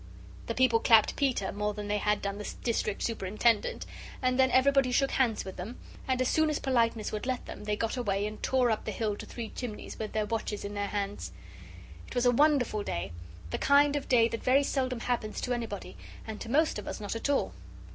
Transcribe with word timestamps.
The 0.47 0.55
people 0.55 0.79
clapped 0.79 1.15
Peter 1.15 1.51
more 1.51 1.75
than 1.75 1.87
they 1.87 1.99
had 1.99 2.23
done 2.23 2.39
the 2.39 2.53
District 2.63 3.03
Superintendent, 3.03 3.85
and 4.19 4.39
then 4.39 4.49
everybody 4.49 4.91
shook 4.91 5.11
hands 5.11 5.45
with 5.45 5.57
them, 5.57 5.77
and 6.07 6.19
as 6.19 6.27
soon 6.27 6.49
as 6.49 6.57
politeness 6.57 7.11
would 7.11 7.27
let 7.27 7.45
them, 7.45 7.65
they 7.65 7.75
got 7.75 7.97
away, 7.97 8.25
and 8.25 8.41
tore 8.41 8.71
up 8.71 8.85
the 8.85 8.91
hill 8.91 9.15
to 9.17 9.27
Three 9.27 9.49
Chimneys 9.51 9.99
with 9.99 10.13
their 10.13 10.25
watches 10.25 10.65
in 10.65 10.73
their 10.73 10.87
hands. 10.87 11.31
It 12.07 12.15
was 12.15 12.25
a 12.25 12.31
wonderful 12.31 12.81
day 12.81 13.11
the 13.51 13.59
kind 13.59 13.95
of 13.95 14.09
day 14.09 14.27
that 14.29 14.41
very 14.41 14.63
seldom 14.63 15.01
happens 15.01 15.39
to 15.41 15.53
anybody 15.53 15.95
and 16.25 16.41
to 16.41 16.49
most 16.49 16.79
of 16.79 16.87
us 16.87 16.99
not 16.99 17.15
at 17.15 17.29
all. 17.29 17.53